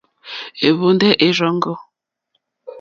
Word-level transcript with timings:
Ɛ́hwɔ̀ndɛ́ 0.67 1.11
ɛ́ 1.25 1.31
rzɔ́ŋɡɔ̂. 1.35 1.75